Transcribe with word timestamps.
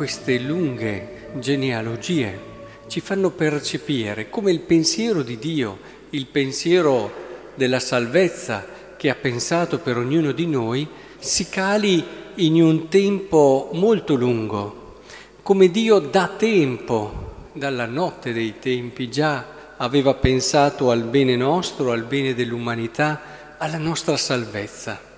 queste 0.00 0.38
lunghe 0.38 1.28
genealogie 1.40 2.38
ci 2.86 3.00
fanno 3.00 3.32
percepire 3.32 4.30
come 4.30 4.50
il 4.50 4.60
pensiero 4.60 5.22
di 5.22 5.38
Dio, 5.38 5.78
il 6.08 6.24
pensiero 6.24 7.12
della 7.54 7.80
salvezza 7.80 8.64
che 8.96 9.10
ha 9.10 9.14
pensato 9.14 9.78
per 9.78 9.98
ognuno 9.98 10.32
di 10.32 10.46
noi, 10.46 10.88
si 11.18 11.50
cali 11.50 12.02
in 12.36 12.62
un 12.62 12.88
tempo 12.88 13.68
molto 13.74 14.14
lungo, 14.14 15.00
come 15.42 15.70
Dio 15.70 15.98
da 15.98 16.28
tempo, 16.34 17.48
dalla 17.52 17.84
notte 17.84 18.32
dei 18.32 18.54
tempi, 18.58 19.10
già 19.10 19.74
aveva 19.76 20.14
pensato 20.14 20.90
al 20.90 21.02
bene 21.02 21.36
nostro, 21.36 21.92
al 21.92 22.04
bene 22.04 22.32
dell'umanità, 22.32 23.20
alla 23.58 23.76
nostra 23.76 24.16
salvezza 24.16 25.08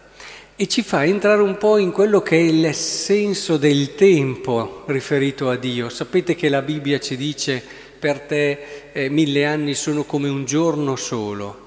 e 0.63 0.69
ci 0.69 0.85
fa 0.85 1.05
entrare 1.05 1.43
un 1.43 1.59
po' 1.59 1.77
in 1.77 1.91
quello 1.91 2.23
che 2.23 2.37
è 2.37 2.41
il 2.41 2.73
senso 2.73 3.57
del 3.57 3.97
tempo 3.97 4.85
riferito 4.87 5.51
a 5.51 5.57
Dio. 5.57 5.89
Sapete 5.89 6.37
che 6.37 6.49
la 6.49 6.63
Bibbia 6.63 7.01
ci 7.01 7.17
dice 7.17 7.61
per 7.99 8.21
te 8.21 8.91
eh, 8.93 9.09
mille 9.09 9.45
anni 9.45 9.75
sono 9.75 10.05
come 10.05 10.29
un 10.29 10.45
giorno 10.45 10.95
solo. 10.95 11.67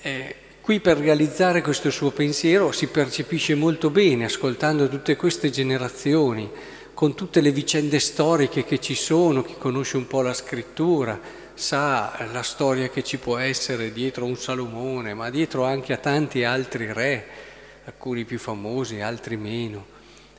Eh, 0.00 0.34
qui 0.60 0.78
per 0.78 0.98
realizzare 0.98 1.60
questo 1.60 1.90
suo 1.90 2.12
pensiero 2.12 2.70
si 2.70 2.86
percepisce 2.86 3.56
molto 3.56 3.90
bene 3.90 4.26
ascoltando 4.26 4.88
tutte 4.88 5.16
queste 5.16 5.50
generazioni, 5.50 6.48
con 6.94 7.16
tutte 7.16 7.40
le 7.40 7.50
vicende 7.50 7.98
storiche 7.98 8.64
che 8.64 8.78
ci 8.78 8.94
sono, 8.94 9.42
chi 9.42 9.56
conosce 9.58 9.96
un 9.96 10.06
po' 10.06 10.22
la 10.22 10.34
scrittura 10.34 11.18
sa 11.54 12.28
la 12.32 12.44
storia 12.44 12.90
che 12.90 13.02
ci 13.02 13.18
può 13.18 13.38
essere 13.38 13.92
dietro 13.92 14.24
un 14.24 14.36
Salomone, 14.36 15.14
ma 15.14 15.30
dietro 15.30 15.64
anche 15.64 15.92
a 15.92 15.96
tanti 15.96 16.44
altri 16.44 16.92
re 16.92 17.48
alcuni 17.90 18.24
più 18.24 18.38
famosi, 18.38 19.00
altri 19.00 19.36
meno. 19.36 19.84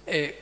È 0.03 0.35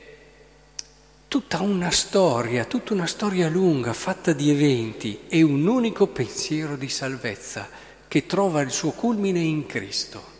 tutta 1.26 1.60
una 1.60 1.90
storia, 1.90 2.64
tutta 2.64 2.94
una 2.94 3.06
storia 3.06 3.48
lunga, 3.48 3.92
fatta 3.92 4.32
di 4.32 4.50
eventi 4.50 5.20
e 5.28 5.42
un 5.42 5.66
unico 5.66 6.06
pensiero 6.06 6.76
di 6.76 6.88
salvezza 6.88 7.68
che 8.08 8.26
trova 8.26 8.60
il 8.60 8.70
suo 8.70 8.92
culmine 8.92 9.40
in 9.40 9.66
Cristo. 9.66 10.38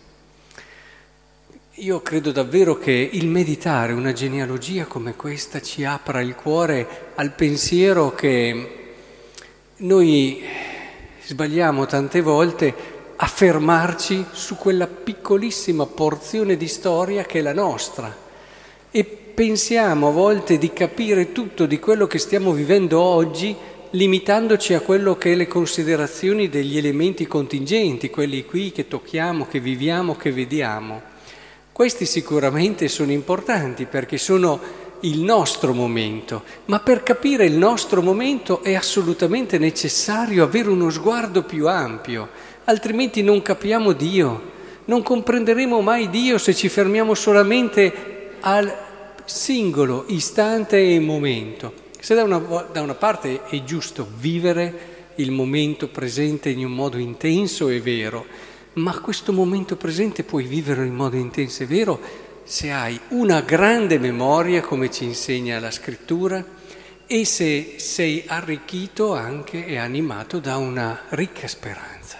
Io 1.75 2.01
credo 2.03 2.31
davvero 2.31 2.77
che 2.77 2.93
il 3.12 3.27
meditare 3.27 3.93
una 3.93 4.12
genealogia 4.12 4.87
come 4.87 5.15
questa 5.17 5.61
ci 5.62 5.84
apra 5.84 6.21
il 6.21 6.34
cuore 6.34 7.12
al 7.15 7.33
pensiero 7.33 8.15
che 8.15 8.95
noi 9.77 10.45
sbagliamo 11.25 11.87
tante 11.87 12.21
volte 12.21 13.00
a 13.23 13.27
fermarci 13.27 14.25
su 14.33 14.57
quella 14.57 14.87
piccolissima 14.87 15.85
porzione 15.85 16.57
di 16.57 16.67
storia 16.67 17.25
che 17.25 17.41
è 17.41 17.43
la 17.43 17.53
nostra 17.53 18.17
e 18.91 19.05
pensiamo 19.05 20.09
a 20.09 20.11
volte 20.11 20.57
di 20.57 20.73
capire 20.73 21.33
tutto 21.33 21.67
di 21.67 21.79
quello 21.79 22.07
che 22.07 22.19
stiamo 22.19 22.53
vivendo 22.53 22.99
oggi 22.99 23.55
limitandoci 23.91 24.73
a 24.73 24.81
quello 24.81 25.17
che 25.17 25.33
è 25.33 25.35
le 25.35 25.49
considerazioni 25.49 26.49
degli 26.49 26.79
elementi 26.79 27.27
contingenti, 27.27 28.09
quelli 28.09 28.47
qui 28.47 28.73
che 28.73 28.89
tocchiamo, 28.89 29.47
che 29.49 29.61
viviamo, 29.61 30.17
che 30.17 30.33
vediamo. 30.33 31.03
Questi 31.73 32.07
sicuramente 32.07 32.89
sono 32.89 33.12
importanti 33.12 33.84
perché 33.84 34.17
sono 34.17 34.61
il 35.01 35.20
nostro 35.20 35.73
momento, 35.73 36.43
ma 36.66 36.81
per 36.81 37.03
capire 37.03 37.47
il 37.47 37.56
nostro 37.56 38.03
momento 38.03 38.62
è 38.62 38.75
assolutamente 38.75 39.59
necessario 39.59 40.44
avere 40.44 40.69
uno 40.69 40.91
sguardo 40.91 41.43
più 41.43 41.69
ampio 41.69 42.28
altrimenti 42.71 43.22
non 43.22 43.43
capiamo 43.43 43.93
Dio, 43.93 44.59
non 44.87 45.03
comprenderemo 45.03 45.81
mai 45.81 46.09
Dio 46.09 46.38
se 46.38 46.55
ci 46.55 46.69
fermiamo 46.69 47.15
solamente 47.15 48.37
al 48.41 48.72
singolo 49.25 50.05
istante 50.09 50.94
e 50.94 51.00
momento. 51.00 51.88
Se 51.99 52.15
da 52.15 52.22
una, 52.22 52.38
da 52.72 52.81
una 52.81 52.94
parte 52.94 53.43
è 53.44 53.62
giusto 53.65 54.06
vivere 54.19 54.99
il 55.17 55.32
momento 55.32 55.88
presente 55.88 56.49
in 56.49 56.65
un 56.65 56.72
modo 56.72 56.97
intenso 56.97 57.69
e 57.69 57.81
vero, 57.81 58.25
ma 58.75 58.99
questo 59.00 59.32
momento 59.32 59.77
presente 59.77 60.22
puoi 60.22 60.44
vivere 60.44 60.87
in 60.87 60.94
modo 60.94 61.17
intenso 61.17 61.65
e 61.65 61.67
vero 61.67 62.28
se 62.50 62.72
hai 62.72 62.99
una 63.11 63.43
grande 63.43 64.00
memoria, 64.00 64.61
come 64.61 64.91
ci 64.91 65.05
insegna 65.05 65.61
la 65.61 65.71
scrittura, 65.71 66.44
e 67.06 67.25
se 67.25 67.75
sei 67.77 68.25
arricchito 68.27 69.15
anche 69.15 69.65
e 69.65 69.78
animato 69.78 70.41
da 70.41 70.56
una 70.56 71.03
ricca 71.11 71.47
speranza. 71.47 72.19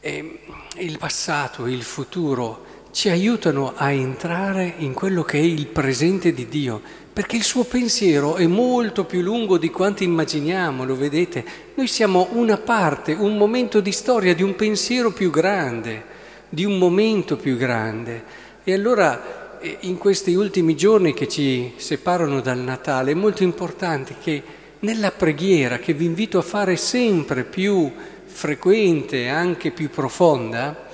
E 0.00 0.40
il 0.76 0.96
passato 0.96 1.66
e 1.66 1.72
il 1.72 1.82
futuro 1.82 2.86
ci 2.90 3.10
aiutano 3.10 3.74
a 3.76 3.90
entrare 3.90 4.72
in 4.78 4.94
quello 4.94 5.24
che 5.24 5.38
è 5.38 5.42
il 5.42 5.66
presente 5.66 6.32
di 6.32 6.48
Dio, 6.48 6.80
perché 7.12 7.36
il 7.36 7.44
suo 7.44 7.64
pensiero 7.64 8.36
è 8.36 8.46
molto 8.46 9.04
più 9.04 9.20
lungo 9.20 9.58
di 9.58 9.68
quanto 9.68 10.04
immaginiamo, 10.04 10.86
lo 10.86 10.96
vedete? 10.96 11.44
Noi 11.74 11.86
siamo 11.86 12.28
una 12.32 12.56
parte, 12.56 13.12
un 13.12 13.36
momento 13.36 13.80
di 13.80 13.92
storia 13.92 14.34
di 14.34 14.42
un 14.42 14.56
pensiero 14.56 15.12
più 15.12 15.28
grande, 15.28 16.16
di 16.48 16.64
un 16.64 16.78
momento 16.78 17.36
più 17.36 17.58
grande. 17.58 18.46
E 18.68 18.74
allora 18.74 19.60
eh, 19.60 19.78
in 19.80 19.96
questi 19.96 20.34
ultimi 20.34 20.76
giorni 20.76 21.14
che 21.14 21.26
ci 21.26 21.72
separano 21.76 22.42
dal 22.42 22.58
Natale 22.58 23.12
è 23.12 23.14
molto 23.14 23.42
importante 23.42 24.16
che 24.22 24.42
nella 24.80 25.10
preghiera, 25.10 25.78
che 25.78 25.94
vi 25.94 26.04
invito 26.04 26.36
a 26.36 26.42
fare 26.42 26.76
sempre 26.76 27.44
più 27.44 27.90
frequente, 28.26 29.28
anche 29.28 29.70
più 29.70 29.88
profonda, 29.88 30.86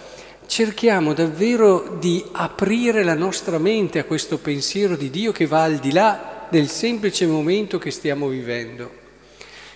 cerchiamo 0.47 1.15
davvero 1.15 1.97
di 1.99 2.25
aprire 2.31 3.03
la 3.03 3.15
nostra 3.15 3.59
mente 3.59 3.99
a 3.99 4.05
questo 4.05 4.39
pensiero 4.39 4.95
di 4.95 5.11
Dio 5.11 5.33
che 5.33 5.49
va 5.49 5.65
al 5.65 5.79
di 5.79 5.91
là 5.91 6.47
del 6.49 6.69
semplice 6.69 7.27
momento 7.27 7.79
che 7.79 7.91
stiamo 7.91 8.29
vivendo, 8.29 8.89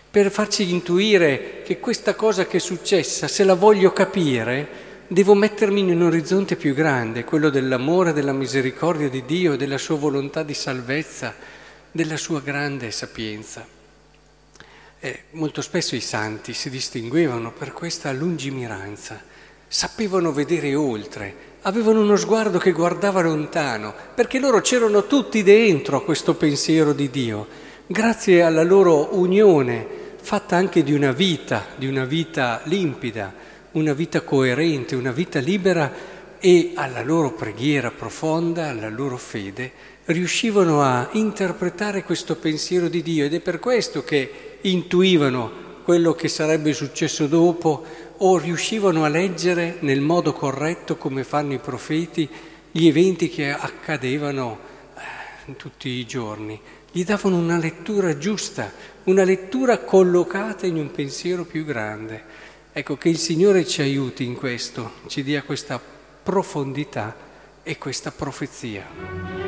per 0.08 0.31
farci 0.31 0.70
intuire 0.70 1.62
che 1.64 1.81
questa 1.81 2.14
cosa 2.14 2.47
che 2.47 2.58
è 2.58 2.60
successa, 2.60 3.26
se 3.26 3.42
la 3.42 3.54
voglio 3.54 3.92
capire, 3.92 4.87
devo 5.08 5.34
mettermi 5.34 5.80
in 5.80 5.91
un 5.91 6.02
orizzonte 6.02 6.56
più 6.56 6.74
grande, 6.74 7.24
quello 7.24 7.48
dell'amore, 7.48 8.12
della 8.12 8.32
misericordia 8.32 9.08
di 9.08 9.24
Dio, 9.24 9.56
della 9.56 9.78
sua 9.78 9.96
volontà 9.96 10.42
di 10.42 10.52
salvezza, 10.52 11.34
della 11.91 12.19
sua 12.19 12.41
grande 12.41 12.91
sapienza. 12.91 13.66
Eh, 15.00 15.22
molto 15.30 15.62
spesso 15.62 15.94
i 15.96 16.00
santi 16.00 16.52
si 16.52 16.69
distinguevano 16.69 17.52
per 17.52 17.72
questa 17.72 18.12
lungimiranza, 18.12 19.20
sapevano 19.66 20.32
vedere 20.32 20.74
oltre, 20.74 21.34
avevano 21.62 22.02
uno 22.02 22.16
sguardo 22.16 22.58
che 22.58 22.72
guardava 22.72 23.22
lontano, 23.22 23.94
perché 24.14 24.38
loro 24.38 24.60
c'erano 24.60 25.06
tutti 25.06 25.42
dentro 25.42 25.96
a 25.96 26.02
questo 26.02 26.34
pensiero 26.34 26.92
di 26.92 27.08
Dio, 27.08 27.46
grazie 27.86 28.42
alla 28.42 28.62
loro 28.62 29.16
unione, 29.16 29.86
fatta 30.20 30.56
anche 30.56 30.82
di 30.82 30.92
una 30.92 31.12
vita, 31.12 31.64
di 31.76 31.86
una 31.86 32.04
vita 32.04 32.60
limpida, 32.64 33.32
una 33.78 33.92
vita 33.92 34.22
coerente, 34.22 34.96
una 34.96 35.12
vita 35.12 35.38
libera 35.38 36.16
e 36.38 36.72
alla 36.74 37.02
loro 37.02 37.32
preghiera 37.32 37.90
profonda, 37.90 38.68
alla 38.68 38.88
loro 38.88 39.16
fede, 39.16 39.72
riuscivano 40.06 40.82
a 40.82 41.08
interpretare 41.12 42.02
questo 42.02 42.36
pensiero 42.36 42.88
di 42.88 43.02
Dio 43.02 43.24
ed 43.24 43.34
è 43.34 43.40
per 43.40 43.58
questo 43.58 44.02
che 44.02 44.58
intuivano 44.62 45.66
quello 45.84 46.12
che 46.14 46.28
sarebbe 46.28 46.72
successo 46.72 47.26
dopo 47.26 47.84
o 48.18 48.38
riuscivano 48.38 49.04
a 49.04 49.08
leggere 49.08 49.76
nel 49.80 50.00
modo 50.00 50.32
corretto, 50.32 50.96
come 50.96 51.24
fanno 51.24 51.54
i 51.54 51.58
profeti, 51.58 52.28
gli 52.70 52.86
eventi 52.86 53.28
che 53.28 53.50
accadevano 53.50 54.58
eh, 55.46 55.56
tutti 55.56 55.88
i 55.88 56.06
giorni. 56.06 56.60
Gli 56.90 57.04
davano 57.04 57.36
una 57.36 57.58
lettura 57.58 58.19
giusta, 58.19 58.72
una 59.04 59.24
lettura 59.24 59.78
collocata 59.78 60.66
in 60.66 60.76
un 60.76 60.90
pensiero 60.90 61.44
più 61.44 61.64
grande. 61.64 62.46
Ecco, 62.78 62.96
che 62.96 63.08
il 63.08 63.19
Signore 63.19 63.66
ci 63.66 63.82
aiuti 63.82 64.22
in 64.22 64.36
questo, 64.36 64.92
ci 65.08 65.25
dia 65.25 65.42
questa 65.42 65.80
profondità 66.22 67.12
e 67.64 67.76
questa 67.76 68.12
profezia. 68.12 69.47